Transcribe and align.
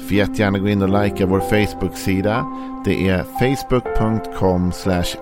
Får 0.00 0.16
jättegärna 0.16 0.58
gå 0.58 0.68
in 0.68 0.82
och 0.82 1.02
likea 1.04 1.26
vår 1.26 1.40
Facebook-sida. 1.40 2.46
Det 2.84 3.08
är 3.08 3.22
facebook.com 3.22 4.72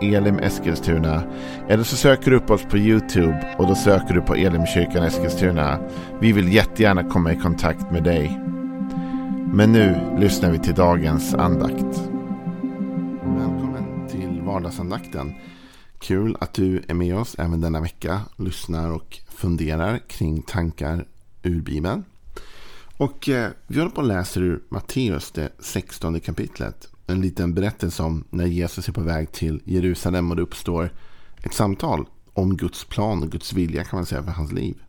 elimeskilstuna. 0.00 1.22
Eller 1.68 1.84
så 1.84 1.96
söker 1.96 2.30
du 2.30 2.36
upp 2.36 2.50
oss 2.50 2.62
på 2.62 2.78
YouTube 2.78 3.54
och 3.58 3.66
då 3.66 3.74
söker 3.74 4.14
du 4.14 4.20
på 4.20 4.34
Elimkyrkan 4.34 5.04
Eskilstuna. 5.04 5.78
Vi 6.20 6.32
vill 6.32 6.52
jättegärna 6.52 7.04
komma 7.04 7.32
i 7.32 7.36
kontakt 7.36 7.90
med 7.92 8.04
dig. 8.04 8.40
Men 9.52 9.72
nu 9.72 10.16
lyssnar 10.18 10.50
vi 10.50 10.58
till 10.58 10.74
dagens 10.74 11.34
andakt. 11.34 12.10
Välkommen 13.22 14.08
till 14.10 14.42
vardagsandakten. 14.42 15.34
Kul 15.98 16.36
att 16.40 16.54
du 16.54 16.82
är 16.88 16.94
med 16.94 17.16
oss 17.16 17.34
även 17.38 17.60
denna 17.60 17.80
vecka. 17.80 18.20
Lyssnar 18.36 18.92
och 18.92 19.18
funderar 19.28 19.98
kring 19.98 20.42
tankar 20.42 21.04
ur 21.42 21.60
Bibeln. 21.60 22.04
Och 22.98 23.28
eh, 23.28 23.50
vi 23.66 23.78
håller 23.78 23.90
på 23.90 24.00
och 24.00 24.06
läser 24.06 24.40
ur 24.40 24.62
Matteus, 24.68 25.30
det 25.30 25.52
16 25.58 26.20
kapitlet. 26.20 26.88
En 27.06 27.20
liten 27.20 27.54
berättelse 27.54 28.02
om 28.02 28.24
när 28.30 28.46
Jesus 28.46 28.88
är 28.88 28.92
på 28.92 29.00
väg 29.00 29.32
till 29.32 29.62
Jerusalem 29.64 30.30
och 30.30 30.36
det 30.36 30.42
uppstår 30.42 30.92
ett 31.42 31.54
samtal 31.54 32.06
om 32.32 32.56
Guds 32.56 32.84
plan 32.84 33.22
och 33.22 33.30
Guds 33.30 33.52
vilja 33.52 33.84
kan 33.84 33.96
man 33.96 34.06
säga 34.06 34.22
för 34.22 34.30
hans 34.30 34.52
liv. 34.52 34.82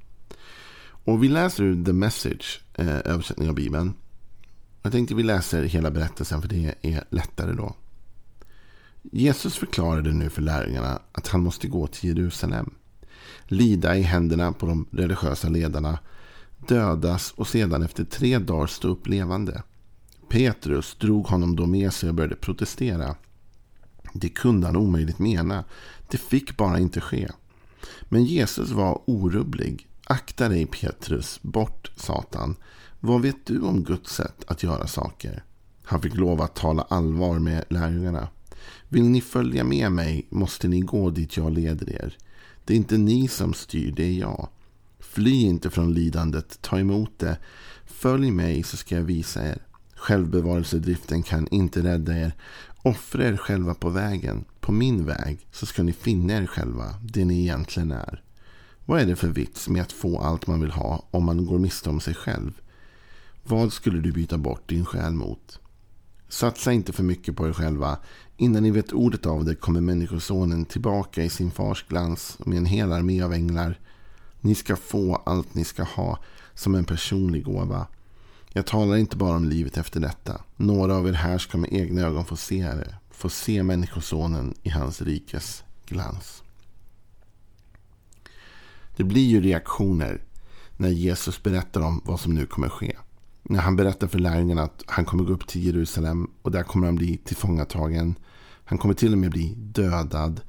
Och 0.82 1.24
vi 1.24 1.28
läser 1.28 1.64
ur 1.64 1.86
The 1.86 1.94
Message, 1.94 2.62
eh, 2.74 2.98
översättning 3.06 3.50
av 3.50 3.56
Bibeln. 3.56 3.94
Jag 4.82 4.92
tänkte 4.92 5.16
vi 5.16 5.24
läser 5.24 5.64
hela 5.64 5.92
berättelsen 5.92 6.42
för 6.42 6.50
det 6.50 6.76
är 6.82 7.04
lättare 7.10 7.54
då. 7.54 7.76
Jesus 9.02 9.58
förklarade 9.58 10.12
nu 10.12 10.30
för 10.30 10.42
lärjungarna 10.42 11.02
att 11.12 11.28
han 11.28 11.42
måste 11.42 11.68
gå 11.68 11.88
till 11.88 12.10
Jerusalem. 12.10 12.70
Lida 13.44 13.98
i 13.98 14.02
händerna 14.02 14.52
på 14.52 14.66
de 14.66 14.88
religiösa 14.92 15.50
ledarna 15.50 16.00
dödas 16.68 17.34
och 17.36 17.48
sedan 17.48 17.84
efter 17.84 18.04
tre 18.04 18.38
dagar 18.38 18.68
stå 18.68 18.88
upp 18.88 19.08
levande. 19.08 19.64
Petrus 20.30 20.96
drog 20.96 21.28
honom 21.28 21.56
då 21.56 21.66
med 21.66 21.94
sig 21.94 22.10
och 22.10 22.16
började 22.16 22.36
protestera. 22.36 23.16
Det 24.14 24.30
kunde 24.30 24.68
han 24.68 24.76
omöjligt 24.76 25.20
mena. 25.20 25.64
Det 26.10 26.18
fick 26.18 26.58
bara 26.58 26.80
inte 26.80 27.02
ske. 27.02 27.30
Men 28.04 28.26
Jesus 28.26 28.72
var 28.72 29.02
orubblig. 29.06 29.88
Akta 30.04 30.50
dig 30.50 30.66
Petrus, 30.66 31.40
bort 31.42 31.92
Satan. 31.96 32.56
Vad 33.00 33.22
vet 33.22 33.46
du 33.46 33.62
om 33.62 33.84
Guds 33.84 34.16
sätt 34.16 34.44
att 34.48 34.64
göra 34.64 34.88
saker? 34.88 35.44
Han 35.84 36.02
fick 36.02 36.16
lov 36.16 36.42
att 36.42 36.56
tala 36.56 36.82
allvar 36.82 37.40
med 37.40 37.66
lärjungarna. 37.70 38.28
Vill 38.90 39.04
ni 39.04 39.22
följa 39.22 39.64
med 39.64 39.92
mig 39.92 40.28
måste 40.30 40.68
ni 40.68 40.80
gå 40.80 41.10
dit 41.10 41.38
jag 41.38 41.52
leder 41.52 41.90
er. 41.90 42.18
Det 42.66 42.74
är 42.74 42.78
inte 42.78 42.98
ni 42.98 43.28
som 43.28 43.54
styr, 43.54 43.92
det 43.92 44.04
är 44.04 44.20
jag. 44.20 44.50
Fly 45.12 45.42
inte 45.42 45.70
från 45.70 45.94
lidandet, 45.94 46.62
ta 46.62 46.80
emot 46.80 47.20
det. 47.20 47.38
Följ 47.86 48.32
mig 48.32 48.64
så 48.64 48.78
ska 48.78 48.96
jag 48.96 49.04
visa 49.04 49.48
er. 49.48 49.58
Självbevarelsedriften 49.96 51.24
kan 51.24 51.48
inte 51.48 51.84
rädda 51.84 52.18
er. 52.18 52.34
Offra 52.84 53.24
er 53.24 53.38
själva 53.38 53.74
på 53.74 53.90
vägen, 53.90 54.46
på 54.60 54.72
min 54.72 55.06
väg, 55.06 55.48
så 55.52 55.66
ska 55.66 55.84
ni 55.84 55.94
finna 55.94 56.34
er 56.34 56.46
själva, 56.46 56.96
det 57.04 57.26
ni 57.26 57.40
egentligen 57.42 57.92
är. 57.92 58.24
Vad 58.86 59.02
är 59.02 59.06
det 59.06 59.16
för 59.16 59.28
vits 59.28 59.70
med 59.70 59.82
att 59.82 59.92
få 59.92 60.20
allt 60.20 60.48
man 60.48 60.62
vill 60.62 60.72
ha 60.72 61.06
om 61.12 61.26
man 61.26 61.46
går 61.46 61.60
miste 61.60 61.90
om 61.90 62.00
sig 62.00 62.14
själv? 62.14 62.52
Vad 63.44 63.74
skulle 63.74 64.00
du 64.00 64.12
byta 64.12 64.38
bort 64.38 64.70
din 64.70 64.86
själ 64.86 65.14
mot? 65.14 65.60
Satsa 66.28 66.72
inte 66.72 66.94
för 66.94 67.04
mycket 67.04 67.36
på 67.36 67.48
er 67.48 67.54
själva. 67.54 67.98
Innan 68.38 68.64
ni 68.64 68.72
vet 68.72 68.94
ordet 68.94 69.26
av 69.26 69.46
det 69.46 69.56
kommer 69.56 69.82
Människosonen 69.82 70.66
tillbaka 70.66 71.24
i 71.24 71.30
sin 71.30 71.52
fars 71.52 71.86
glans 71.88 72.38
med 72.46 72.58
en 72.58 72.66
hel 72.66 72.92
armé 72.92 73.22
av 73.22 73.34
änglar. 73.34 73.80
Ni 74.42 74.56
ska 74.56 74.76
få 74.76 75.16
allt 75.16 75.54
ni 75.54 75.64
ska 75.64 75.84
ha 75.84 76.20
som 76.54 76.76
en 76.76 76.86
personlig 76.86 77.44
gåva. 77.44 77.88
Jag 78.50 78.66
talar 78.66 78.98
inte 78.98 79.18
bara 79.18 79.36
om 79.36 79.46
livet 79.46 79.78
efter 79.78 80.00
detta. 80.00 80.42
Några 80.56 80.96
av 80.96 81.08
er 81.08 81.14
här 81.14 81.38
ska 81.38 81.58
med 81.58 81.74
egna 81.74 82.02
ögon 82.02 82.26
få 82.26 82.36
se 82.36 82.64
det. 82.64 82.96
Få 83.12 83.30
se 83.30 83.64
Människosonen 83.64 84.54
i 84.64 84.70
hans 84.70 85.02
rikes 85.02 85.64
glans. 85.86 86.44
Det 88.96 89.04
blir 89.04 89.28
ju 89.28 89.42
reaktioner 89.42 90.24
när 90.78 90.90
Jesus 90.90 91.44
berättar 91.44 91.82
om 91.82 92.02
vad 92.06 92.20
som 92.20 92.34
nu 92.34 92.46
kommer 92.46 92.70
ske. 92.70 92.96
När 93.44 93.60
han 93.60 93.76
berättar 93.76 94.08
för 94.08 94.20
lärjungarna 94.20 94.62
att 94.62 94.84
han 94.88 95.06
kommer 95.06 95.24
gå 95.24 95.34
upp 95.34 95.48
till 95.48 95.66
Jerusalem 95.66 96.32
och 96.42 96.52
där 96.52 96.64
kommer 96.64 96.86
han 96.86 96.96
bli 96.96 97.18
tillfångatagen. 97.18 98.16
Han 98.66 98.78
kommer 98.78 98.94
till 98.94 99.12
och 99.12 99.18
med 99.18 99.32
bli 99.32 99.54
dödad. 99.58 100.42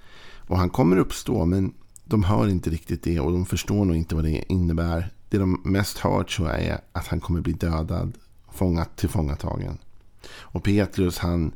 Och 0.49 0.59
han 0.59 0.71
kommer 0.71 0.97
uppstå 0.97 1.45
men 1.45 1.75
de 2.11 2.25
hör 2.25 2.49
inte 2.49 2.71
riktigt 2.71 3.03
det 3.03 3.21
och 3.21 3.33
de 3.33 3.47
förstår 3.47 3.85
nog 3.85 3.97
inte 3.97 4.15
vad 4.15 4.25
det 4.25 4.53
innebär. 4.53 5.13
Det 5.29 5.39
de 5.39 5.61
mest 5.65 5.99
hör 5.99 6.25
tror 6.25 6.49
jag 6.49 6.61
är 6.61 6.81
att 6.93 7.07
han 7.07 7.21
kommer 7.21 7.41
bli 7.41 7.53
dödad, 7.53 8.13
fångat, 8.53 8.97
tillfångatagen. 8.97 9.79
Och 10.39 10.65
Petrus 10.65 11.19
han 11.19 11.53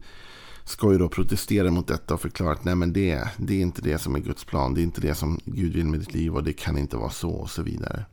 ska 0.64 0.92
ju 0.92 0.98
då 0.98 1.08
protestera 1.08 1.70
mot 1.70 1.86
detta 1.86 2.14
och 2.14 2.20
förklara 2.20 2.52
att 2.52 2.64
nej 2.64 2.74
men 2.74 2.92
det, 2.92 3.28
det 3.36 3.54
är 3.54 3.60
inte 3.60 3.82
det 3.82 3.98
som 3.98 4.14
är 4.14 4.18
Guds 4.20 4.44
plan. 4.44 4.74
Det 4.74 4.80
är 4.80 4.82
inte 4.82 5.00
det 5.00 5.14
som 5.14 5.40
Gud 5.44 5.72
vill 5.72 5.86
med 5.86 6.00
ditt 6.00 6.14
liv 6.14 6.34
och 6.34 6.44
det 6.44 6.52
kan 6.52 6.78
inte 6.78 6.96
vara 6.96 7.10
så 7.10 7.30
och 7.30 7.50
så 7.50 7.62
vidare. 7.62 8.04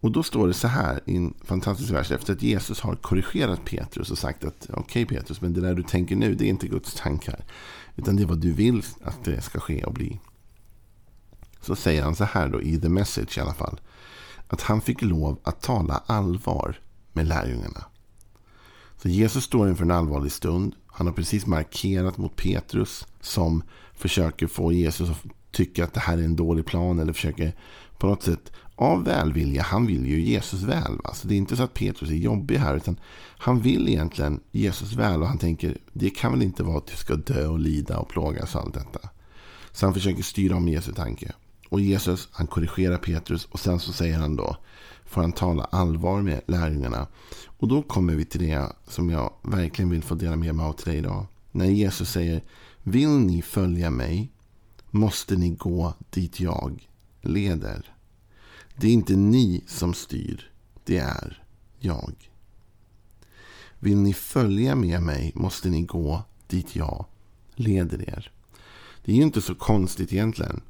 Och 0.00 0.12
då 0.12 0.22
står 0.22 0.48
det 0.48 0.54
så 0.54 0.68
här 0.68 1.00
i 1.06 1.16
en 1.16 1.34
fantastisk 1.44 1.90
vers 1.92 2.10
efter 2.10 2.32
att 2.32 2.42
Jesus 2.42 2.80
har 2.80 2.96
korrigerat 2.96 3.64
Petrus 3.64 4.10
och 4.10 4.18
sagt 4.18 4.44
att 4.44 4.66
okej 4.70 5.04
okay, 5.04 5.18
Petrus, 5.18 5.40
men 5.40 5.52
det 5.52 5.60
där 5.60 5.74
du 5.74 5.82
tänker 5.82 6.16
nu 6.16 6.34
det 6.34 6.44
är 6.44 6.48
inte 6.48 6.68
Guds 6.68 6.94
tankar. 6.94 7.44
Utan 7.96 8.16
det 8.16 8.22
är 8.22 8.26
vad 8.26 8.40
du 8.40 8.52
vill 8.52 8.82
att 9.02 9.24
det 9.24 9.40
ska 9.40 9.60
ske 9.60 9.84
och 9.84 9.92
bli. 9.92 10.20
Så 11.66 11.76
säger 11.76 12.02
han 12.02 12.14
så 12.14 12.24
här 12.24 12.48
då 12.48 12.62
i 12.62 12.80
The 12.80 12.88
Message 12.88 13.38
i 13.38 13.40
alla 13.40 13.54
fall. 13.54 13.80
Att 14.48 14.62
han 14.62 14.80
fick 14.80 15.02
lov 15.02 15.38
att 15.42 15.60
tala 15.62 16.02
allvar 16.06 16.80
med 17.12 17.26
lärjungarna. 17.26 17.84
Så 19.02 19.08
Jesus 19.08 19.44
står 19.44 19.68
inför 19.68 19.84
en 19.84 19.90
allvarlig 19.90 20.32
stund. 20.32 20.74
Han 20.86 21.06
har 21.06 21.14
precis 21.14 21.46
markerat 21.46 22.18
mot 22.18 22.36
Petrus 22.36 23.06
som 23.20 23.62
försöker 23.94 24.46
få 24.46 24.72
Jesus 24.72 25.10
att 25.10 25.24
tycka 25.50 25.84
att 25.84 25.94
det 25.94 26.00
här 26.00 26.18
är 26.18 26.22
en 26.22 26.36
dålig 26.36 26.66
plan 26.66 26.98
eller 26.98 27.12
försöker 27.12 27.52
på 27.98 28.06
något 28.06 28.22
sätt 28.22 28.52
av 28.74 29.04
välvilja. 29.04 29.62
Han 29.62 29.86
vill 29.86 30.06
ju 30.06 30.20
Jesus 30.20 30.62
väl. 30.62 30.98
Va? 31.04 31.14
Så 31.14 31.28
det 31.28 31.34
är 31.34 31.36
inte 31.36 31.56
så 31.56 31.62
att 31.62 31.74
Petrus 31.74 32.10
är 32.10 32.14
jobbig 32.14 32.56
här 32.56 32.76
utan 32.76 33.00
han 33.38 33.60
vill 33.60 33.88
egentligen 33.88 34.40
Jesus 34.50 34.92
väl 34.92 35.22
och 35.22 35.28
han 35.28 35.38
tänker 35.38 35.78
det 35.92 36.10
kan 36.10 36.32
väl 36.32 36.42
inte 36.42 36.62
vara 36.62 36.78
att 36.78 36.86
du 36.86 36.96
ska 36.96 37.16
dö 37.16 37.46
och 37.46 37.58
lida 37.58 37.98
och 37.98 38.08
plågas 38.08 38.54
och 38.54 38.60
allt 38.60 38.74
detta. 38.74 39.08
Så 39.72 39.86
han 39.86 39.94
försöker 39.94 40.22
styra 40.22 40.56
om 40.56 40.68
Jesu 40.68 40.92
tanke. 40.92 41.32
Och 41.68 41.80
Jesus 41.80 42.28
han 42.32 42.46
korrigerar 42.46 42.98
Petrus 42.98 43.44
och 43.44 43.60
sen 43.60 43.80
så 43.80 43.92
säger 43.92 44.18
han 44.18 44.36
då 44.36 44.56
får 45.06 45.20
han 45.20 45.32
tala 45.32 45.64
allvar 45.64 46.22
med 46.22 46.40
lärjungarna. 46.46 47.06
Och 47.46 47.68
då 47.68 47.82
kommer 47.82 48.14
vi 48.14 48.24
till 48.24 48.40
det 48.40 48.72
som 48.88 49.10
jag 49.10 49.32
verkligen 49.42 49.90
vill 49.90 50.02
få 50.02 50.14
dela 50.14 50.36
med 50.36 50.54
mig 50.54 50.66
av 50.66 50.72
till 50.72 50.86
dig 50.86 50.98
idag. 50.98 51.26
När 51.52 51.66
Jesus 51.66 52.10
säger 52.10 52.42
vill 52.82 53.08
ni 53.08 53.42
följa 53.42 53.90
mig 53.90 54.32
måste 54.90 55.36
ni 55.36 55.50
gå 55.50 55.94
dit 56.10 56.40
jag 56.40 56.88
leder. 57.20 57.94
Det 58.76 58.86
är 58.88 58.92
inte 58.92 59.16
ni 59.16 59.64
som 59.66 59.94
styr, 59.94 60.50
det 60.84 60.98
är 60.98 61.42
jag. 61.78 62.30
Vill 63.78 63.96
ni 63.96 64.14
följa 64.14 64.74
med 64.74 65.02
mig 65.02 65.32
måste 65.34 65.68
ni 65.68 65.82
gå 65.82 66.22
dit 66.46 66.76
jag 66.76 67.04
leder 67.54 68.08
er. 68.08 68.32
Det 69.04 69.12
är 69.12 69.16
ju 69.16 69.22
inte 69.22 69.42
så 69.42 69.54
konstigt 69.54 70.12
egentligen 70.12 70.60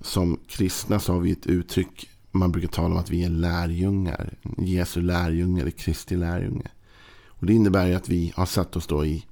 som 0.00 0.40
kristna 0.46 0.98
så 0.98 1.12
har 1.12 1.20
vi 1.20 1.32
ett 1.32 1.46
uttryck. 1.46 2.10
Man 2.30 2.52
brukar 2.52 2.68
tala 2.68 2.94
om 2.94 3.00
att 3.00 3.10
vi 3.10 3.24
är 3.24 3.28
lärjungar. 3.28 4.34
Jesu 4.58 5.00
lärjungar 5.00 5.62
eller 5.62 5.70
Kristi 5.70 6.16
lärjunge. 6.16 6.68
Och 7.26 7.46
det 7.46 7.52
innebär 7.52 7.86
ju 7.86 7.94
att 7.94 8.08
vi 8.08 8.32
har 8.36 8.46
satt 8.46 8.76
oss 8.76 8.86
då 8.86 9.04
i 9.04 9.26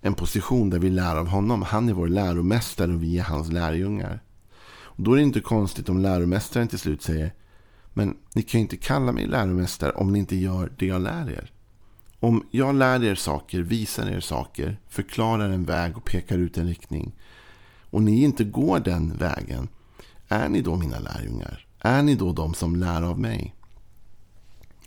en 0.00 0.14
position 0.14 0.70
där 0.70 0.78
vi 0.78 0.90
lär 0.90 1.16
av 1.16 1.26
honom. 1.26 1.62
Han 1.62 1.88
är 1.88 1.92
vår 1.92 2.08
läromästare 2.08 2.92
och 2.92 3.02
vi 3.02 3.18
är 3.18 3.22
hans 3.22 3.52
lärjungar. 3.52 4.22
Och 4.66 5.02
då 5.02 5.12
är 5.12 5.16
det 5.16 5.22
inte 5.22 5.40
konstigt 5.40 5.88
om 5.88 5.98
läromästaren 5.98 6.68
till 6.68 6.78
slut 6.78 7.02
säger 7.02 7.34
Men 7.92 8.16
ni 8.34 8.42
kan 8.42 8.60
ju 8.60 8.62
inte 8.62 8.76
kalla 8.76 9.12
mig 9.12 9.26
läromästare 9.26 9.92
om 9.92 10.12
ni 10.12 10.18
inte 10.18 10.36
gör 10.36 10.72
det 10.78 10.86
jag 10.86 11.02
lär 11.02 11.30
er. 11.30 11.50
Om 12.20 12.46
jag 12.50 12.74
lär 12.74 13.04
er 13.04 13.14
saker, 13.14 13.60
visar 13.60 14.06
er 14.06 14.20
saker, 14.20 14.80
förklarar 14.88 15.50
en 15.50 15.64
väg 15.64 15.96
och 15.96 16.04
pekar 16.04 16.38
ut 16.38 16.58
en 16.58 16.66
riktning 16.66 17.12
och 17.90 18.02
ni 18.02 18.22
inte 18.22 18.44
går 18.44 18.80
den 18.80 19.16
vägen 19.16 19.68
är 20.34 20.48
ni 20.48 20.60
då 20.60 20.76
mina 20.76 20.98
lärjungar? 20.98 21.66
Är 21.78 22.02
ni 22.02 22.14
då 22.14 22.32
de 22.32 22.54
som 22.54 22.76
lär 22.76 23.02
av 23.02 23.20
mig? 23.20 23.54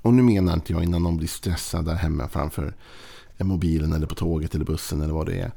Och 0.01 0.13
nu 0.13 0.23
menar 0.23 0.53
inte 0.53 0.73
jag 0.73 0.83
innan 0.83 1.03
någon 1.03 1.17
blir 1.17 1.27
stressad 1.27 1.85
där 1.85 1.95
hemma 1.95 2.27
framför 2.27 2.75
mobilen 3.37 3.93
eller 3.93 4.07
på 4.07 4.15
tåget 4.15 4.55
eller 4.55 4.65
bussen 4.65 5.01
eller 5.01 5.13
vad 5.13 5.25
det 5.25 5.39
är. 5.39 5.51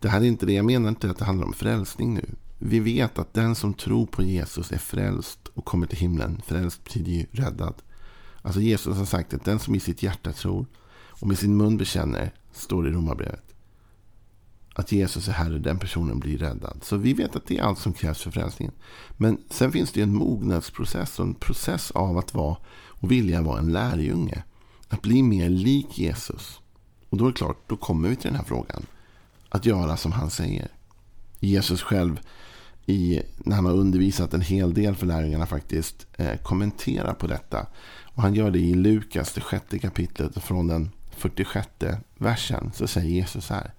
Det 0.00 0.08
här 0.08 0.20
är 0.20 0.24
inte 0.24 0.46
det. 0.46 0.52
Jag 0.52 0.64
menar 0.64 0.88
inte 0.88 1.10
att 1.10 1.18
det 1.18 1.24
handlar 1.24 1.46
om 1.46 1.52
frälsning 1.52 2.14
nu. 2.14 2.34
vi 2.58 2.80
vet 2.80 3.18
att 3.18 3.34
den 3.34 3.54
som 3.54 3.74
tror 3.74 4.06
på 4.06 4.22
Jesus 4.22 4.72
är 4.72 4.78
frälst 4.78 5.38
och 5.54 5.64
kommer 5.64 5.86
till 5.86 5.98
himlen. 5.98 6.42
Frälst 6.46 6.84
betyder 6.84 7.12
ju 7.12 7.26
räddad. 7.30 7.74
Alltså 8.42 8.60
Jesus 8.60 8.96
har 8.96 9.04
sagt 9.04 9.34
att 9.34 9.44
den 9.44 9.58
som 9.58 9.74
i 9.74 9.80
sitt 9.80 10.02
hjärta 10.02 10.32
tror 10.32 10.66
och 11.20 11.26
med 11.26 11.38
sin 11.38 11.56
mun 11.56 11.76
bekänner, 11.76 12.32
står 12.52 12.88
i 12.88 12.90
Romarbrevet, 12.90 13.47
att 14.78 14.92
Jesus 14.92 15.28
är 15.28 15.32
Herre, 15.32 15.58
den 15.58 15.78
personen 15.78 16.20
blir 16.20 16.38
räddad. 16.38 16.78
Så 16.82 16.96
vi 16.96 17.12
vet 17.12 17.36
att 17.36 17.46
det 17.46 17.58
är 17.58 17.62
allt 17.62 17.78
som 17.78 17.92
krävs 17.92 18.22
för 18.22 18.30
frälsningen. 18.30 18.74
Men 19.16 19.38
sen 19.50 19.72
finns 19.72 19.92
det 19.92 20.02
en 20.02 20.14
mognadsprocess 20.14 21.18
och 21.18 21.26
en 21.26 21.34
process 21.34 21.90
av 21.90 22.18
att 22.18 22.34
vara 22.34 22.56
och 22.88 23.12
vilja 23.12 23.42
vara 23.42 23.58
en 23.58 23.72
lärjunge. 23.72 24.42
Att 24.88 25.02
bli 25.02 25.22
mer 25.22 25.48
lik 25.48 25.98
Jesus. 25.98 26.60
Och 27.08 27.16
då 27.16 27.24
är 27.24 27.30
det 27.30 27.36
klart, 27.36 27.56
då 27.66 27.76
kommer 27.76 28.08
vi 28.08 28.16
till 28.16 28.30
den 28.30 28.36
här 28.36 28.44
frågan. 28.44 28.86
Att 29.48 29.66
göra 29.66 29.96
som 29.96 30.12
han 30.12 30.30
säger. 30.30 30.68
Jesus 31.40 31.82
själv, 31.82 32.20
i, 32.86 33.22
när 33.38 33.56
han 33.56 33.66
har 33.66 33.74
undervisat 33.74 34.34
en 34.34 34.40
hel 34.40 34.74
del 34.74 34.94
för 34.94 35.06
lärjungarna 35.06 35.46
faktiskt, 35.46 36.06
eh, 36.16 36.36
kommenterar 36.36 37.14
på 37.14 37.26
detta. 37.26 37.66
Och 38.02 38.22
han 38.22 38.34
gör 38.34 38.50
det 38.50 38.58
i 38.58 38.74
Lukas, 38.74 39.32
det 39.32 39.40
sjätte 39.40 39.78
kapitlet, 39.78 40.42
från 40.42 40.66
den 40.66 40.90
46 41.10 41.68
versen. 42.18 42.70
Så 42.74 42.86
säger 42.86 43.10
Jesus 43.10 43.50
här. 43.50 43.72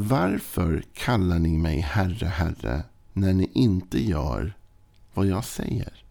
Varför 0.00 0.84
kallar 0.94 1.38
ni 1.38 1.56
mig 1.56 1.80
Herre, 1.80 2.26
Herre, 2.26 2.82
när 3.12 3.32
ni 3.32 3.50
inte 3.52 4.02
gör 4.02 4.52
vad 5.14 5.26
jag 5.26 5.44
säger? 5.44 6.04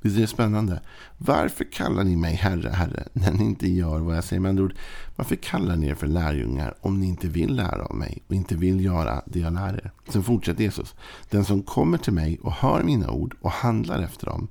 Visst 0.00 0.16
är 0.16 0.20
det 0.20 0.26
spännande? 0.26 0.80
Varför 1.18 1.64
kallar 1.64 2.04
ni 2.04 2.16
mig 2.16 2.34
Herre, 2.34 2.68
Herre, 2.68 3.08
när 3.12 3.32
ni 3.32 3.44
inte 3.44 3.68
gör 3.68 4.00
vad 4.00 4.16
jag 4.16 4.24
säger? 4.24 4.40
Med 4.40 4.48
andra 4.48 4.64
ord, 4.64 4.74
varför 5.16 5.36
kallar 5.36 5.76
ni 5.76 5.86
er 5.86 5.94
för 5.94 6.06
lärjungar 6.06 6.74
om 6.80 7.00
ni 7.00 7.06
inte 7.06 7.28
vill 7.28 7.56
lära 7.56 7.84
av 7.84 7.96
mig 7.96 8.22
och 8.26 8.34
inte 8.34 8.56
vill 8.56 8.84
göra 8.84 9.22
det 9.26 9.38
jag 9.38 9.52
lär 9.52 9.74
er? 9.74 9.90
Sen 10.08 10.22
fortsätter 10.22 10.62
Jesus. 10.62 10.94
Den 11.30 11.44
som 11.44 11.62
kommer 11.62 11.98
till 11.98 12.12
mig 12.12 12.38
och 12.42 12.52
hör 12.52 12.82
mina 12.82 13.10
ord 13.10 13.36
och 13.40 13.50
handlar 13.50 14.02
efter 14.02 14.26
dem, 14.26 14.48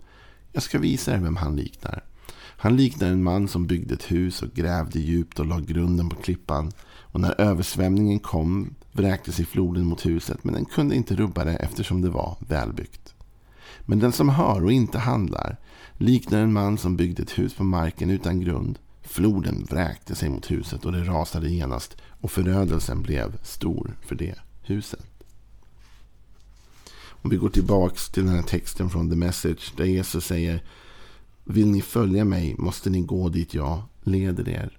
jag 0.51 0.63
ska 0.63 0.79
visa 0.79 1.13
er 1.13 1.19
vem 1.19 1.35
han 1.35 1.55
liknar. 1.55 2.03
Han 2.57 2.75
liknar 2.75 3.07
en 3.07 3.23
man 3.23 3.47
som 3.47 3.67
byggde 3.67 3.93
ett 3.93 4.11
hus 4.11 4.41
och 4.41 4.53
grävde 4.53 4.99
djupt 4.99 5.39
och 5.39 5.45
lade 5.45 5.65
grunden 5.65 6.09
på 6.09 6.15
klippan. 6.15 6.71
Och 7.15 7.21
när 7.21 7.41
översvämningen 7.41 8.19
kom 8.19 8.75
vräkte 8.91 9.31
sig 9.31 9.45
floden 9.45 9.85
mot 9.85 10.05
huset, 10.05 10.43
men 10.43 10.53
den 10.53 10.65
kunde 10.65 10.95
inte 10.95 11.15
rubba 11.15 11.43
det 11.43 11.55
eftersom 11.55 12.01
det 12.01 12.09
var 12.09 12.37
välbyggt. 12.39 13.15
Men 13.81 13.99
den 13.99 14.11
som 14.11 14.29
hör 14.29 14.63
och 14.63 14.71
inte 14.71 14.99
handlar 14.99 15.57
liknar 15.97 16.39
en 16.39 16.53
man 16.53 16.77
som 16.77 16.95
byggde 16.95 17.23
ett 17.23 17.39
hus 17.39 17.53
på 17.53 17.63
marken 17.63 18.09
utan 18.09 18.39
grund. 18.39 18.79
Floden 19.01 19.67
vräkte 19.69 20.15
sig 20.15 20.29
mot 20.29 20.51
huset 20.51 20.85
och 20.85 20.91
det 20.91 21.03
rasade 21.03 21.49
genast 21.49 21.97
och 22.21 22.31
förödelsen 22.31 23.01
blev 23.01 23.43
stor 23.43 23.97
för 24.01 24.15
det 24.15 24.35
huset. 24.63 25.05
Om 27.07 27.29
vi 27.29 27.37
går 27.37 27.49
tillbaks 27.49 28.09
till 28.09 28.25
den 28.25 28.35
här 28.35 28.43
texten 28.43 28.89
från 28.89 29.09
The 29.09 29.15
Message 29.15 29.73
där 29.77 29.85
Jesus 29.85 30.25
säger 30.25 30.63
Vill 31.43 31.67
ni 31.67 31.81
följa 31.81 32.25
mig 32.25 32.55
måste 32.57 32.89
ni 32.89 33.01
gå 33.01 33.29
dit 33.29 33.53
jag 33.53 33.81
leder 34.03 34.49
er. 34.49 34.77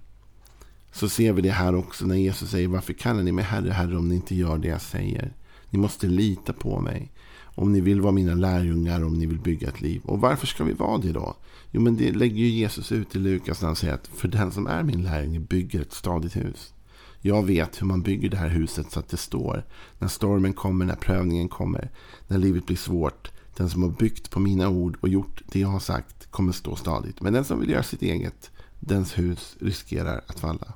Så 0.97 1.09
ser 1.09 1.33
vi 1.33 1.41
det 1.41 1.51
här 1.51 1.75
också 1.75 2.05
när 2.05 2.15
Jesus 2.15 2.49
säger 2.49 2.67
Varför 2.67 2.93
kallar 2.93 3.23
ni 3.23 3.31
mig 3.31 3.43
Herre, 3.43 3.71
Herre 3.71 3.97
om 3.97 4.09
ni 4.09 4.15
inte 4.15 4.35
gör 4.35 4.57
det 4.57 4.67
jag 4.67 4.81
säger? 4.81 5.33
Ni 5.69 5.79
måste 5.79 6.07
lita 6.07 6.53
på 6.53 6.79
mig. 6.79 7.11
Om 7.43 7.71
ni 7.71 7.81
vill 7.81 8.01
vara 8.01 8.11
mina 8.11 8.33
lärjungar, 8.33 9.03
om 9.03 9.13
ni 9.13 9.25
vill 9.25 9.39
bygga 9.39 9.67
ett 9.67 9.81
liv. 9.81 10.01
Och 10.05 10.21
varför 10.21 10.47
ska 10.47 10.63
vi 10.63 10.73
vara 10.73 10.97
det 10.97 11.11
då? 11.11 11.35
Jo, 11.71 11.81
men 11.81 11.97
det 11.97 12.11
lägger 12.11 12.35
ju 12.35 12.47
Jesus 12.47 12.91
ut 12.91 13.15
i 13.15 13.19
Lukas 13.19 13.61
när 13.61 13.67
han 13.67 13.75
säger 13.75 13.93
att 13.93 14.07
för 14.07 14.27
den 14.27 14.51
som 14.51 14.67
är 14.67 14.83
min 14.83 15.03
lärjunge 15.03 15.39
bygger 15.39 15.81
ett 15.81 15.93
stadigt 15.93 16.35
hus. 16.35 16.73
Jag 17.21 17.45
vet 17.45 17.81
hur 17.81 17.87
man 17.87 18.01
bygger 18.01 18.29
det 18.29 18.37
här 18.37 18.49
huset 18.49 18.91
så 18.91 18.99
att 18.99 19.09
det 19.09 19.17
står. 19.17 19.65
När 19.99 20.07
stormen 20.07 20.53
kommer, 20.53 20.85
när 20.85 20.95
prövningen 20.95 21.49
kommer, 21.49 21.91
när 22.27 22.37
livet 22.37 22.65
blir 22.65 22.77
svårt. 22.77 23.31
Den 23.55 23.69
som 23.69 23.83
har 23.83 23.89
byggt 23.89 24.29
på 24.29 24.39
mina 24.39 24.69
ord 24.69 24.97
och 25.01 25.09
gjort 25.09 25.41
det 25.51 25.59
jag 25.59 25.67
har 25.67 25.79
sagt 25.79 26.31
kommer 26.31 26.51
stå 26.51 26.75
stadigt. 26.75 27.21
Men 27.21 27.33
den 27.33 27.45
som 27.45 27.59
vill 27.59 27.69
göra 27.69 27.83
sitt 27.83 28.01
eget, 28.01 28.51
dens 28.79 29.17
hus 29.17 29.57
riskerar 29.59 30.21
att 30.27 30.39
falla. 30.39 30.73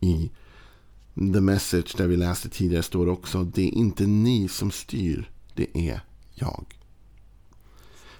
I 0.00 0.30
The 1.14 1.40
Message 1.40 1.96
där 1.96 2.06
vi 2.06 2.16
läste 2.16 2.48
tidigare 2.48 2.82
står 2.82 3.08
också 3.08 3.44
det 3.44 3.62
är 3.62 3.74
inte 3.74 4.06
ni 4.06 4.48
som 4.48 4.70
styr, 4.70 5.30
det 5.54 5.78
är 5.88 6.00
jag. 6.34 6.64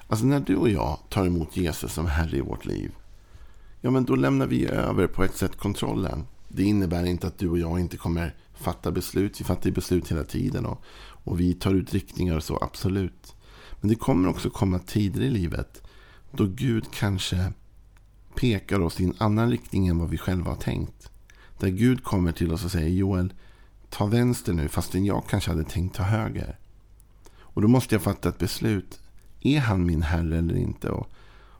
Alltså 0.06 0.26
när 0.26 0.40
du 0.40 0.56
och 0.56 0.68
jag 0.68 0.98
tar 1.08 1.26
emot 1.26 1.56
Jesus 1.56 1.92
som 1.92 2.06
Herre 2.06 2.36
i 2.36 2.40
vårt 2.40 2.64
liv. 2.64 2.90
Ja 3.80 3.90
men 3.90 4.04
då 4.04 4.16
lämnar 4.16 4.46
vi 4.46 4.66
över 4.66 5.06
på 5.06 5.24
ett 5.24 5.36
sätt 5.36 5.56
kontrollen. 5.56 6.26
Det 6.48 6.62
innebär 6.62 7.04
inte 7.04 7.26
att 7.26 7.38
du 7.38 7.48
och 7.48 7.58
jag 7.58 7.80
inte 7.80 7.96
kommer 7.96 8.34
fatta 8.54 8.90
beslut. 8.90 9.40
Vi 9.40 9.44
fattar 9.44 9.70
beslut 9.70 10.10
hela 10.10 10.24
tiden 10.24 10.66
och, 10.66 10.82
och 11.24 11.40
vi 11.40 11.54
tar 11.54 11.74
ut 11.74 11.94
riktningar 11.94 12.36
och 12.36 12.42
så, 12.42 12.58
absolut. 12.62 13.34
Men 13.80 13.88
det 13.88 13.94
kommer 13.94 14.28
också 14.28 14.50
komma 14.50 14.78
tider 14.78 15.20
i 15.20 15.30
livet 15.30 15.82
då 16.30 16.46
Gud 16.46 16.84
kanske 16.92 17.52
pekar 18.34 18.80
oss 18.80 19.00
i 19.00 19.04
en 19.04 19.14
annan 19.18 19.50
riktning 19.50 19.88
än 19.88 19.98
vad 19.98 20.10
vi 20.10 20.18
själva 20.18 20.50
har 20.50 20.56
tänkt. 20.56 21.10
Där 21.58 21.68
Gud 21.68 22.04
kommer 22.04 22.32
till 22.32 22.52
oss 22.52 22.64
och 22.64 22.70
säger 22.70 22.88
Joel, 22.88 23.32
ta 23.90 24.06
vänster 24.06 24.52
nu 24.52 24.68
fastän 24.68 25.04
jag 25.04 25.22
kanske 25.28 25.50
hade 25.50 25.64
tänkt 25.64 25.96
ta 25.96 26.02
höger. 26.02 26.58
Och 27.38 27.62
då 27.62 27.68
måste 27.68 27.94
jag 27.94 28.02
fatta 28.02 28.28
ett 28.28 28.38
beslut. 28.38 29.00
Är 29.40 29.60
han 29.60 29.86
min 29.86 30.02
herre 30.02 30.38
eller 30.38 30.56
inte? 30.56 30.90
Och 30.90 31.10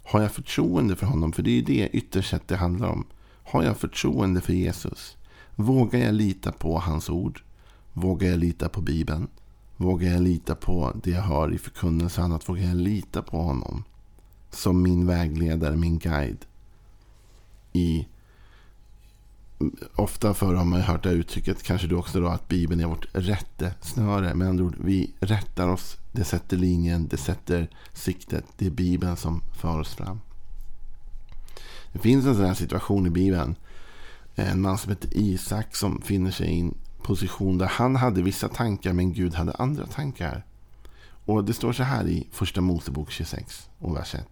har 0.05 0.21
jag 0.21 0.33
förtroende 0.33 0.97
för 0.97 1.07
honom? 1.07 1.33
För 1.33 1.43
det 1.43 1.51
är 1.51 1.55
ju 1.55 1.63
det 1.63 1.89
ytterst 1.93 2.31
sett 2.31 2.49
det 2.49 2.57
handlar 2.57 2.89
om. 2.89 3.05
Har 3.45 3.63
jag 3.63 3.77
förtroende 3.77 4.41
för 4.41 4.53
Jesus? 4.53 5.17
Vågar 5.57 6.01
jag 6.01 6.15
lita 6.15 6.53
på 6.53 6.79
hans 6.79 7.11
ord? 7.11 7.43
Vågar 7.93 8.29
jag 8.29 8.39
lita 8.39 8.69
på 8.69 8.81
Bibeln? 8.81 9.29
Vågar 9.77 10.11
jag 10.11 10.23
lita 10.23 10.55
på 10.55 10.93
det 11.03 11.11
jag 11.11 11.23
hör 11.23 11.53
i 11.53 11.59
förkunnelse 11.59 12.21
och 12.21 12.25
annat? 12.25 12.49
Vågar 12.49 12.63
jag 12.63 12.77
lita 12.77 13.23
på 13.23 13.43
honom? 13.43 13.85
Som 14.51 14.83
min 14.83 15.07
vägledare, 15.07 15.77
min 15.77 15.99
guide. 15.99 16.45
I 17.73 18.07
ofta 19.95 20.35
förr 20.35 20.55
har 20.55 20.65
man 20.65 20.81
hört 20.81 21.03
det 21.03 21.11
uttrycket, 21.11 21.63
kanske 21.63 21.87
du 21.87 21.95
också 21.95 22.21
då, 22.21 22.29
att 22.29 22.49
Bibeln 22.49 22.81
är 22.81 22.87
vårt 22.87 23.07
rättesnöre. 23.13 24.35
Med 24.35 24.49
andra 24.49 24.65
ord, 24.65 24.77
vi 24.81 25.15
rättar 25.21 25.69
oss, 25.69 25.97
det 26.13 26.25
sätter 26.25 26.57
linjen, 26.57 27.09
det 27.09 27.17
sätter 27.17 27.69
siktet. 27.93 28.45
Det 28.57 28.67
är 28.67 28.71
Bibeln 28.71 29.17
som 29.17 29.43
för 29.61 29.81
oss 29.81 29.95
fram. 29.95 30.21
Det 31.93 31.99
finns 31.99 32.27
en 32.27 32.35
sån 32.35 32.45
här 32.45 32.55
situation 32.55 33.07
i 33.07 33.11
Bibeln. 33.11 33.57
En 34.35 34.61
man 34.61 34.79
som 34.79 34.91
heter 34.91 35.11
Isak 35.13 35.77
som 35.77 36.03
finner 36.03 36.31
sig 36.31 36.47
i 36.47 36.61
en 36.61 36.75
position 37.03 37.59
där 37.59 37.67
han 37.67 37.97
hade 37.97 38.23
vissa 38.23 38.49
tankar 38.49 38.93
men 38.93 39.13
Gud 39.13 39.35
hade 39.35 39.53
andra 39.53 39.87
tankar. 39.87 40.45
Och 41.25 41.45
det 41.45 41.55
står 41.55 41.73
så 41.73 41.83
här 41.83 42.07
i 42.09 42.29
första 42.33 42.61
Mosebok 42.61 43.11
26 43.11 43.69
och 43.79 43.97
vers 43.97 44.15
1. 44.15 44.27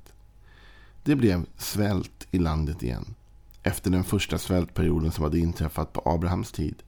Det 1.03 1.17
blev 1.17 1.47
svält 1.57 2.27
i 2.31 2.39
landet 2.39 2.83
igen 2.83 3.15
efter 3.67 3.91
den 3.91 4.05
första 4.05 4.39
svältperioden 4.39 5.13
som 5.13 5.25
hade 5.25 5.39
inträffat 5.39 5.93
på 5.93 6.03
Abrahams 6.05 6.53
tid. 6.53 6.83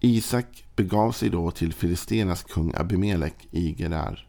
Isak 0.00 0.64
begav 0.76 1.12
sig 1.12 1.30
då 1.30 1.50
till 1.50 1.72
Filistenas 1.72 2.42
kung 2.42 2.72
Abimelek 2.76 3.48
i 3.50 3.74
Gerar. 3.74 4.28